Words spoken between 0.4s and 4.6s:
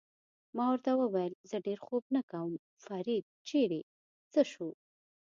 ما ورته وویل: زه ډېر خوب نه کوم، فرید چېرې څه